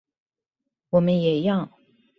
[0.89, 1.69] 我們也要